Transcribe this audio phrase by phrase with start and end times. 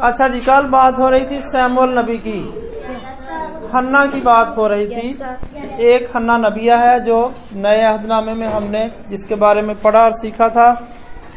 [0.00, 2.38] अच्छा जी कल बात हो रही थी सैमुअल नबी की।
[3.74, 5.08] हन्ना की बात हो रही थी।
[5.86, 7.18] एक हन्ना नबिया है जो
[7.56, 10.68] नए अहदनामे में हमने जिसके बारे में पढ़ा और सीखा था।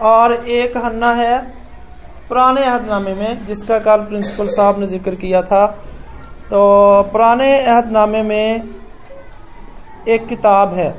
[0.04, 1.38] और एक हन्ना है
[2.29, 5.66] पुराने अहदनामे में जिसका कल प्रिंसिपल साहब ने ज़िक्र किया था।
[6.45, 6.61] तो
[7.11, 8.70] पुराने अहदनामे में
[10.07, 10.89] एक किताब है।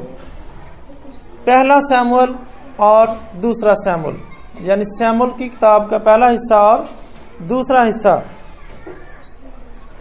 [1.46, 2.34] पहला सैमुअल
[2.80, 4.16] और दूसरा सैमुअल।
[4.62, 6.86] यानी सैमुअल की किताब का पहला हिस्सा और
[7.42, 8.22] दूसरा हिस्सा।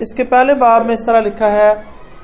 [0.01, 1.71] इसके पहले बाब में इस तरह लिखा है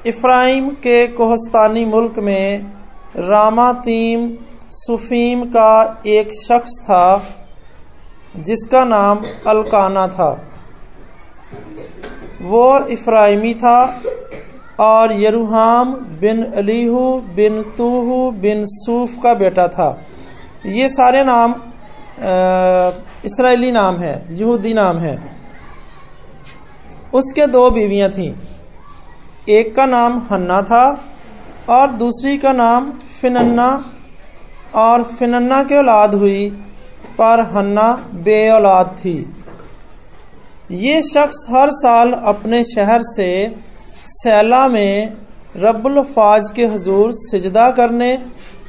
[0.07, 2.71] इफ्राइम के कोहस्तानी मुल्क में
[3.17, 4.29] रामातीम
[4.71, 7.23] सुफीम का एक शख्स था,
[8.37, 10.31] जिसका नाम अलकाना था।
[12.41, 14.01] वो इफ्राइमी था
[14.79, 17.01] और यरूहाम बिन अलीहू,
[17.35, 19.89] बिन तूहू, बिन सूफ का बेटा था।
[20.65, 21.53] ये सारे नाम
[23.25, 25.19] इसराइली नाम है, यहूदी नाम है।
[27.13, 28.35] उसके दो बीवियाँ थीं।
[29.49, 31.03] एक का नाम हन्ना था
[31.69, 33.85] और दूसरी का नाम फिनन्ना।
[34.75, 36.49] और फिनन्ना की औलाद हुई,
[37.17, 39.35] पर हन्ना बे औलाद थी।
[40.71, 43.55] ये शख्स हर साल अपने शहर से
[44.05, 45.13] सैला में
[45.57, 48.25] रब्बुल फाज के हजूर सिजदा करने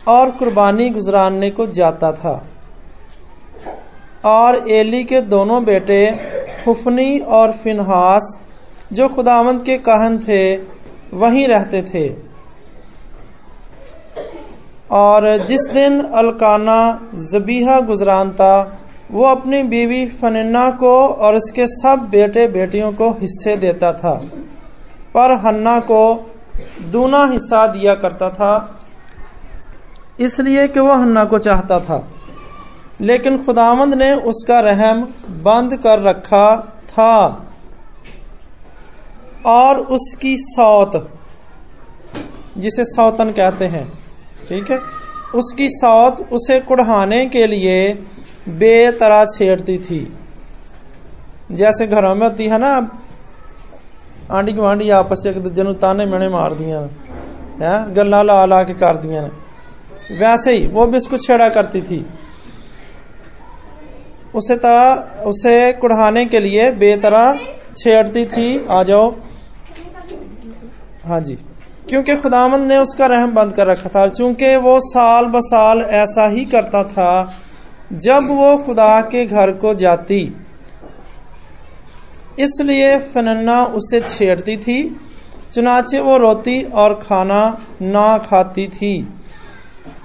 [0.09, 2.50] और कुर्बानी गुजरानने को जाता था।
[4.25, 6.05] और एली के दोनों बेटे
[6.67, 8.39] हुफनी और फिनहास,
[8.93, 10.57] जो खुदावंत के कहन थे,
[11.15, 12.09] वहीं रहते थे।
[14.91, 18.79] और जिस दिन अलकाना जबीहा गुजरानता,
[19.11, 24.15] वो अपनी बीवी फनन्ना को और उसके सब बेटे बेटियों को हिस्से देता था।
[25.15, 26.33] पर हन्ना को
[26.83, 28.81] दूना हिस्सा दिया करता था,
[30.21, 32.09] इसलिए कि वह हन्ना को चाहता था।
[33.01, 35.03] लेकिन खुदावंद ने उसका रहम
[35.43, 36.47] बंद कर रखा
[36.89, 37.17] था
[39.47, 40.93] और उसकी सौत,
[42.59, 43.87] जिसे सौतन कहते हैं,
[44.49, 44.79] ठीक है?
[45.35, 47.93] उसकी सौत उसे कुढ़ाने के लिए
[48.49, 50.01] बेतरा छेड़ती थी।
[51.53, 52.75] जैसे घरों में होती है ना,
[54.31, 56.81] आंडी गुआढ़ी आपस एक दूजे ताने मेने मार दिया
[57.63, 57.95] है?
[57.95, 59.23] गला ला ला के कर दिया
[60.19, 62.07] वैसे ही वो भी उसको छेड़ा करती थी।
[64.35, 67.33] उसे तरह, उसे कुढ़ाने के लिए बेतरा
[67.77, 69.11] छेड़ती थी। आ जाओ।
[71.05, 71.39] हाँ जी।
[71.89, 76.29] क्योंकि खुदामंद ने उसका रहम बंद कर रखा था चूँकि वो साल ब साल ऐसा
[76.29, 77.35] ही करता था,
[77.93, 80.21] जब वो खुदा के घर को जाती,
[82.39, 84.83] इसलिए फनन्ना उसे छेड़ती थी,
[85.55, 87.43] चुनाचे वो रोती और खाना
[87.83, 88.93] ना खाती थी।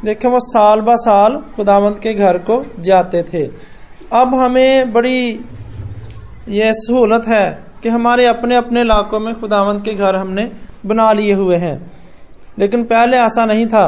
[0.05, 3.74] देखे, वो साल ब साल खुदावंत के घर को जाते थे।
[4.15, 5.45] अब हमें बड़ी
[6.49, 10.51] ये सहूलत है कि हमारे अपने अपने इलाकों में खुदावंत के घर हमने
[10.85, 11.91] बना लिए हुए हैं।
[12.59, 13.87] लेकिन पहले ऐसा नहीं था।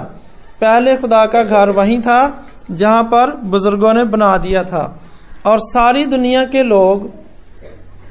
[0.62, 5.02] पहले खुदा का घर वहीं था जहाँ पर बुज़ुर्गों ने बना दिया था।
[5.46, 7.12] और सारी दुनिया के लोग,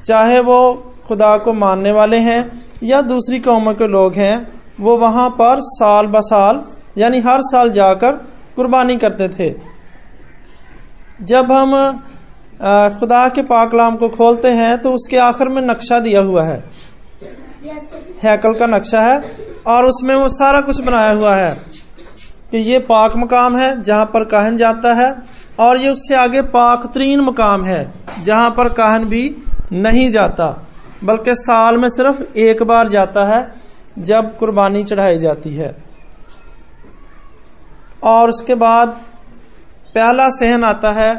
[0.04, 4.48] चाहे वो खुदा को मानने वाले हैं या दूसरी कौमों के लोग हैं,
[4.80, 6.62] वो वहाँ पर साल ब साल,
[6.98, 8.12] यानी हर साल जाकर
[8.56, 9.75] कुर्बानी करते थे।
[11.20, 11.72] जब हम
[13.00, 16.58] खुदा के पाकलाम को खोलते हैं तो उसके आखिर में नक्शा दिया हुआ है।
[18.22, 19.18] हैकल का नक्शा है,
[19.66, 21.50] और उसमें वो सारा कुछ बनाया हुआ है।
[22.50, 25.10] कि ये पाक मकाम है, जहाँ पर काहन जाता है,
[25.60, 29.36] और ये उससे आगे पाक तरीन मकाम है, जहाँ पर काहन भी
[29.72, 30.46] नहीं जाता,
[31.04, 33.52] बल्कि साल में सिर्फ़ एक बार जाता है,
[33.98, 35.74] जब कुर्बानी चढ़ाई जाती है।
[38.04, 39.00] और उसके बाद
[39.96, 41.10] पहला सहन आता है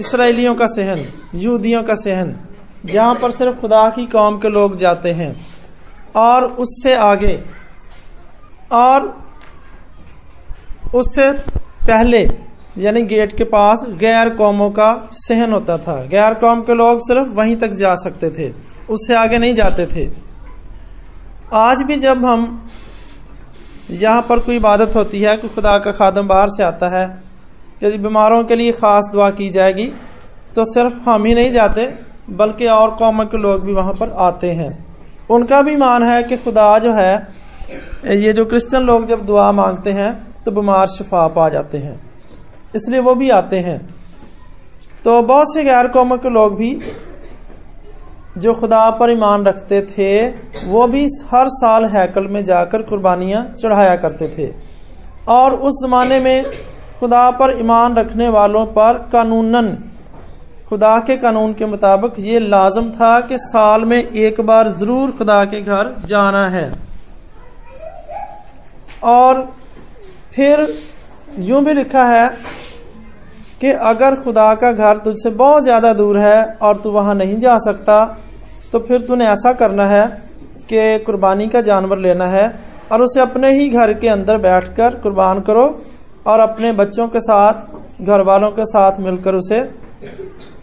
[0.00, 1.04] इसराइलियों का सहन
[1.36, 2.34] यूदियों का सहन,
[2.86, 5.34] जहाँ पर सिर्फ़ खुदा की कौम के लोग जाते हैं।
[6.16, 7.38] और उससे आगे,
[8.72, 9.08] और
[10.94, 11.30] उससे
[11.82, 12.22] पहले,
[12.78, 17.32] यानी गेट के पास गैर कौमों का सहन होता था। गैर कौम के लोग सिर्फ़
[17.34, 18.52] वहीं तक जा सकते थे,
[18.90, 20.10] उससे आगे नहीं जाते थे।
[21.54, 22.68] आज भी जब हम
[23.92, 27.08] यहाँ पर कोई इबादत होती है कोई खुदा का खादम बाहर से आता है
[27.80, 29.86] यदि बीमारों के लिए खास दुआ की जाएगी
[30.56, 31.86] तो सिर्फ़ हम ही नहीं जाते,
[32.30, 34.72] बल्कि और कौम के लोग भी वहाँ पर आते हैं।
[35.30, 37.14] उनका भी मान है कि खुदा जो है,
[38.06, 40.12] ये जो क्रिश्चियन लोग जब दुआ मांगते हैं
[40.44, 42.00] तो बीमार शफा पा जाते हैं।
[42.76, 43.78] इसलिए वो भी आते हैं।
[45.04, 46.78] तो बहुत से गैर कौम के लोग भी,
[48.38, 50.28] जो खुदा पर ईमान रखते थे,
[50.66, 54.52] वो भी हर साल हैकल में जाकर कुर्बानियाँ चढ़ाया करते थे।
[55.28, 56.44] और उस जमाने में
[57.00, 59.68] खुदा पर ईमान रखने वालों पर कानूनन।
[60.68, 65.44] खुदा के कानून के मुताबिक ये लाजम था कि साल में एक बार ज़रूर खुदा
[65.46, 66.70] के घर जाना है।
[69.04, 69.42] और
[70.34, 70.66] फिर
[71.40, 72.28] यूँ भी लिखा है
[73.60, 77.56] कि अगर खुदा का घर तुझसे बहुत ज़्यादा दूर है और तू वहाँ नहीं जा
[77.60, 78.04] सकता
[78.72, 80.06] तो फिर तूने ऐसा करना है
[80.68, 82.48] कि कुर्बानी का जानवर लेना है
[82.92, 85.66] और उसे अपने ही घर के अंदर बैठकर कुर्बान करो।
[86.26, 89.60] और अपने बच्चों के साथ घर वालों के साथ मिलकर उसे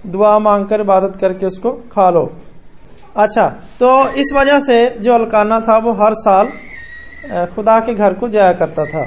[0.07, 2.29] दुआ मांगकर, इबादत करके उसको खा लो।
[3.17, 3.47] अच्छा
[3.79, 6.51] तो इस वजह से जो अलकाना था, वो हर साल
[7.55, 9.03] खुदा के घर को जाया करता था,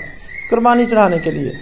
[0.50, 1.52] कुर्बानी चढ़ाने के लिए।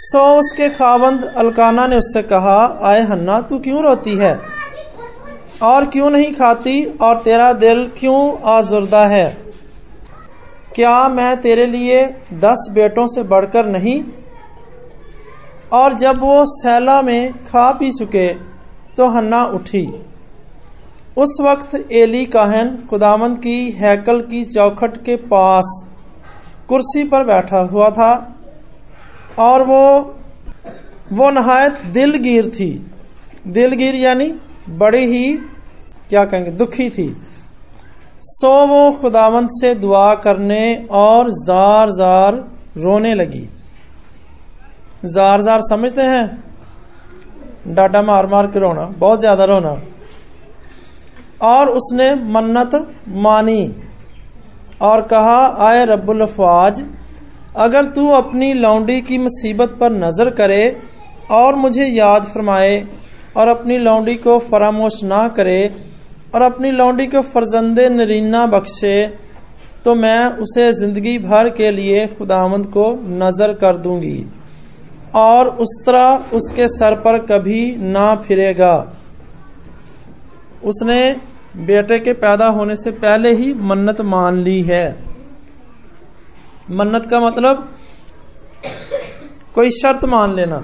[0.00, 4.38] सो उसके खावंद अलकाना ने उससे कहा, आए हन्ना, तू क्यों रोती है?
[5.62, 6.84] और क्यों नहीं खाती?
[7.02, 9.26] और तेरा दिल क्यों आजुर्दा है?
[10.78, 12.02] क्या मैं तेरे लिए
[12.34, 14.02] दस बेटों से बढ़कर नहीं?
[15.72, 18.28] और जब वो सैला में खा पी चुके
[18.96, 19.82] तो हन्ना उठी।
[21.16, 25.74] उस वक्त एली काहन खुदामंद की हैकल की चौखट के पास
[26.68, 28.12] कुर्सी पर बैठा हुआ था,
[29.38, 29.84] और वो
[31.12, 32.70] वो नहायत दिलगीर थी।
[33.48, 34.32] दिलगीर यानी
[34.78, 35.32] बड़ी ही,
[36.08, 37.14] क्या कहेंगे, दुखी थी।
[38.22, 40.62] सो वो खुदावंत से दुआ करने
[40.92, 42.34] और जार जार
[42.76, 43.48] रोने लगी।
[45.06, 46.26] जार जार समझते हैं?
[47.68, 49.76] डाटा मार मार के रोना, बहुत ज़्यादा रोना।
[51.44, 52.74] और उसने मन्नत
[53.18, 53.62] मानी
[54.82, 56.82] और कहा, आए रब्बुल अफवाज,
[57.58, 60.64] अगर तू अपनी लौंडी की मुसीबत पर नज़र करे
[61.32, 62.86] और मुझे याद फरमाए
[63.36, 65.60] और अपनी लौंडी को फरामोश ना करे
[66.34, 69.06] और अपनी लौंडी को फर्जंदे नरीना बख्शे
[69.84, 74.18] तो मैं उसे ज़िंदगी भर के लिए खुदावंद को नज़र कर दूँगी।
[75.16, 78.74] और उस तरह उसके सर पर कभी ना फिरेगा।
[80.64, 81.00] उसने
[81.58, 84.86] बेटे के पैदा होने से पहले ही मन्नत मान ली है।
[86.70, 87.68] मन्नत का मतलब
[89.54, 90.62] कोई शर्त मान लेना।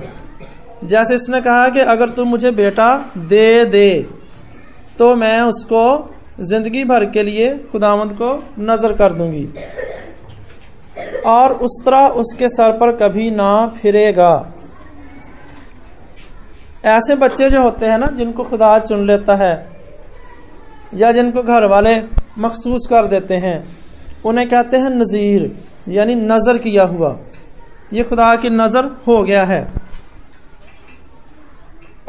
[0.84, 3.88] जैसे इसने कहा कि अगर तू मुझे बेटा दे दे
[4.98, 5.84] तो मैं उसको
[6.40, 8.32] ज़िंदगी भर के लिए खुदामंद को
[8.62, 9.46] नज़र कर दूँगी।
[11.26, 14.32] और उस तरह उसके सर पर कभी ना फिरेगा।
[16.86, 19.54] ऐसे बच्चे जो होते हैं ना, जिनको खुदा चुन लेता है,
[20.94, 21.96] या जिनको घर वाले
[22.38, 23.56] मखसूस कर देते हैं,
[24.24, 25.50] उन्हें कहते हैं नजीर,
[25.88, 27.16] यानी नज़र किया हुआ।
[27.92, 29.62] ये खुदा की नज़र हो गया है।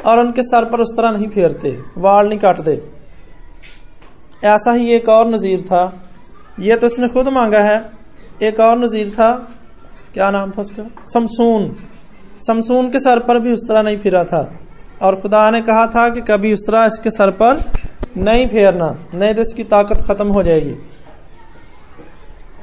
[0.06, 2.81] और उनके सर पर उस तरह नहीं फेरते, वाल नहीं काटते।
[4.44, 5.84] ऐसा ही एक और नजीर था।
[6.60, 7.92] ये तो इसने खुद मांगा है।
[8.44, 9.31] एक और नजीर था।
[10.13, 10.84] क्या नाम था उसका?
[11.06, 11.75] समसून।
[12.48, 14.60] समसून के सर पर भी उस तरह नहीं फिरा था।
[15.02, 17.63] और खुदा ने कहा था कि कभी उस तरह इसके सर पर
[18.18, 20.75] नहीं फेरना, नहीं तो इसकी ताकत खत्म हो जाएगी।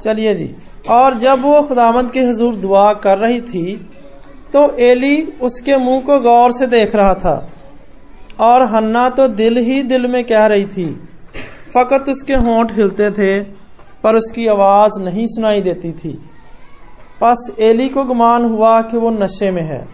[0.01, 0.55] चलिए जी।
[0.89, 3.89] और जब वो खुदामंद के हजूर दुआ कर रही थी
[4.53, 7.35] तो एली उसके मुँह को गौर से देख रहा था
[8.39, 10.85] और हन्ना तो दिल ही दिल में कह रही थी,
[11.73, 13.39] फकत उसके होंठ हिलते थे,
[14.03, 16.11] पर उसकी आवाज़ नहीं सुनाई देती थी।
[17.23, 19.87] बस एली को गुमान हुआ कि वो नशे में है।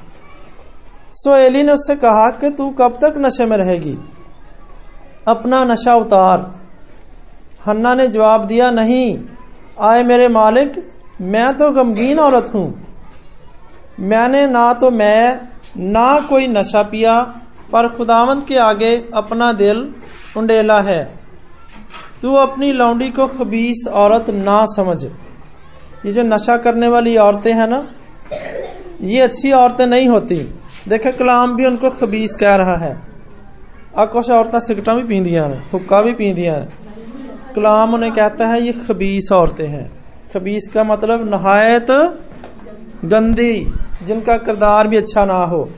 [1.13, 3.98] सो एली ने उससे कहा कि तू कब तक नशे में रहेगी?
[5.27, 6.39] अपना नशा उतार।
[7.67, 9.19] हन्ना ने जवाब दिया, नहीं,
[9.81, 10.84] आए मेरे मालिक,
[11.22, 12.88] मैं तो गमगीन औरत हूँ।
[14.00, 15.41] मैंने ना तो मैं,
[15.77, 17.22] ना कोई नशा पिया,
[17.72, 19.94] पर खुदावंत के आगे अपना दिल
[20.38, 21.03] उंडेला है।
[22.22, 25.06] तू अपनी लौंडी को खबीस औरत ना समझ।
[26.06, 27.88] ये जो नशा करने वाली औरतें हैं ना,
[29.01, 30.36] ये अच्छी औरतें नहीं होती।
[30.88, 33.01] देखे, कलाम भी उनको खबीस कह रहा है।
[33.98, 36.56] अब कुछ औरतें सिगटा भी पी दिया हुक्का भी पी दिया
[37.56, 39.91] कलाम उन्हें कहता है, ये खबीस औरतें हैं।
[40.34, 41.91] खबीस का मतलब नहायत
[43.06, 45.70] गंदी। जिनका किरदार भी अच्छा ना हो।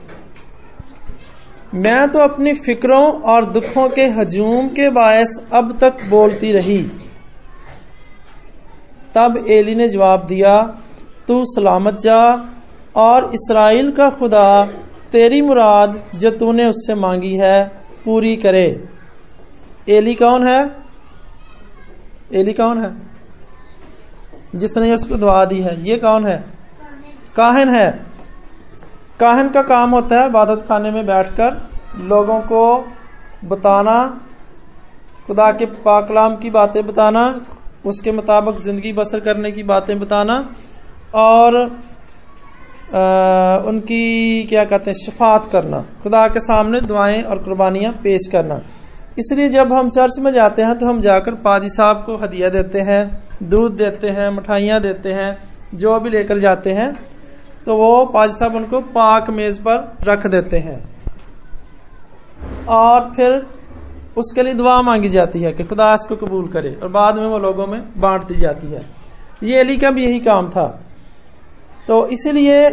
[1.74, 6.82] मैं तो अपनी फिक्रों और दुखों के हजूम के बायस अब तक बोलती रही।
[9.14, 10.62] तब एली ने जवाब दिया,
[11.28, 12.48] तू सलामत जा
[12.96, 14.64] और इसराइल का खुदा,
[15.12, 17.64] तेरी मुराद जो तूने उससे मांगी है,
[18.04, 18.84] पूरी करे।
[19.88, 20.76] एली कौन है?
[22.34, 22.94] एली कौन है?
[24.58, 26.44] जिसने उसको दुआ दी है, ये कौन है?
[27.36, 28.11] काहन है।
[29.22, 31.60] काहन का काम होता है इबादत खाने में बैठकर
[32.08, 32.62] लोगों को
[33.48, 33.96] बताना
[35.26, 37.24] खुदा के पाकलाम की बातें बताना
[37.86, 40.36] उसके मुताबिक ज़िंदगी बसर करने की बातें बताना
[41.16, 41.56] और
[42.92, 44.02] आ, उनकी
[44.44, 48.60] क्या कहते हैं शफात करना खुदा के सामने दुआएँ और कुर्बानियाँ पेश करना।
[49.18, 52.80] इसलिए जब हम चर्च में जाते हैं तो हम जाकर पादी साहब को हदिया देते
[52.82, 53.00] हैं
[53.50, 55.30] दूध देते हैं मिठाइयाँ देते हैं
[55.74, 56.90] जो भी लेकर जाते हैं
[57.66, 60.78] तो वो पादी साहब उनको पाक मेज पर रख देते हैं।
[62.70, 63.46] और फिर
[64.16, 67.38] उसके लिए दुआ मांगी जाती है कि खुदा इसको कबूल करे और बाद में वो
[67.38, 68.82] लोगों में बांट दी जाती है।
[69.42, 70.66] ये अली का भी यही काम था।
[71.88, 72.66] तो इसीलिए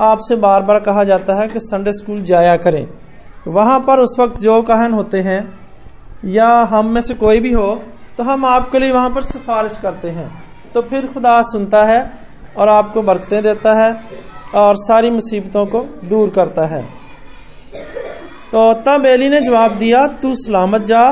[0.00, 2.86] आपसे बार बार कहा जाता है कि संडे स्कूल जाया करें।
[3.48, 5.40] वहाँ पर उस वक्त जो कहन होते हैं,
[6.26, 7.74] या हम में से कोई भी हो
[8.16, 10.30] तो हम आपके लिए वहाँ पर सिफारिश करते हैं।
[10.74, 12.00] तो फिर खुदा सुनता है
[12.58, 13.90] और आपको बरकतें देता है
[14.54, 16.82] और सारी मुसीबतों को दूर करता है।
[18.52, 21.02] तो तब एली ने जवाब दिया, तू सलामत जा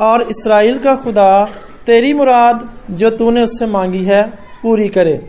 [0.00, 1.44] और इसराइल का खुदा,
[1.86, 4.22] तेरी मुराद जो तूने उससे मांगी है,
[4.62, 5.20] पूरी करे।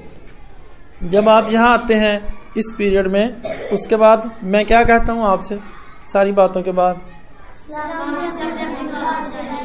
[1.04, 2.16] जब आप यहाँ आते हैं
[2.58, 3.42] इस पीरियड में,
[3.74, 5.60] उसके बाद मैं क्या कहता हूँ आपसे?
[6.14, 7.00] सारी बातों के बाद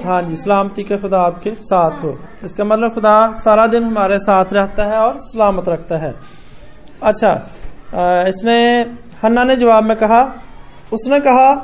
[0.05, 3.15] हाँ जी, सलामती के खुदा आपके साथ हो। इसका मतलब खुदा
[3.45, 6.15] सारा दिन हमारे साथ रहता है और सलामत रखता है।
[7.03, 7.33] अच्छा
[8.29, 8.59] इसने
[9.23, 10.23] हन्ना ने जवाब में कहा,
[10.93, 11.55] उसने कहा,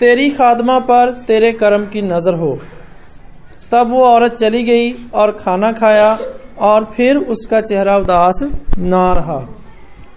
[0.00, 2.58] तेरी खादमा पर तेरे कर्म की नज़र हो।
[3.72, 6.18] तब वो औरत चली गई और खाना खाया
[6.60, 8.42] और फिर उसका चेहरा उदास
[8.78, 9.40] ना रहा।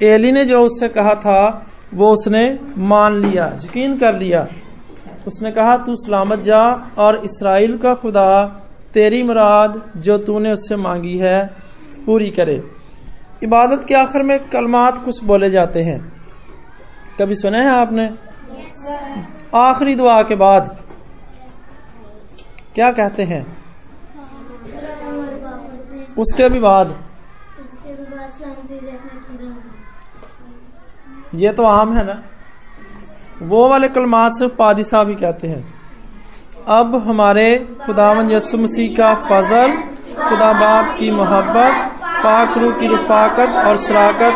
[0.04, 4.46] एली ने जो उससे कहा था, वो उसने मान लिया, यकीन कर लिया।
[5.28, 6.62] उसने कहा, तू सलामत जा
[6.98, 8.46] और इसराइल का खुदा,
[8.94, 11.46] तेरी मुराद जो तूने उससे मांगी है,
[12.06, 12.64] पूरी करे।
[13.44, 16.00] इबादत के आखिर में कलमात कुछ बोले जाते हैं।
[17.20, 18.10] कभी सुने हैं आपने?
[19.56, 20.78] आखिरी दुआ के बाद
[22.76, 23.46] क्या कहते हैं?
[26.18, 26.96] उसके भी बाद।
[31.36, 32.22] ये तो आम है ना?
[33.44, 35.74] वो वाले कलमात से पादी साहब ही कहते हैं।
[36.68, 39.72] अब हमारे खुदावन यसु मसीह का फजल,
[40.30, 41.74] खुदा बाप की मोहब्बत
[42.24, 44.34] पाकरू की रफाकत और शराकत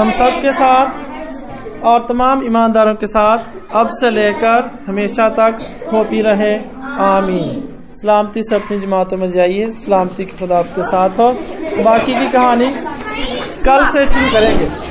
[0.00, 3.38] हम सब के साथ और तमाम ईमानदारों के साथ
[3.74, 5.58] अब से लेकर हमेशा तक
[5.92, 6.56] होती रहे।
[6.98, 11.32] आमीन। सलामती से अपनी जमातों में जाइए। सलामती के खुदा आपके साथ हो।
[11.84, 12.66] बाकी की कहानी
[13.64, 14.89] कल से शुरू करेंगे।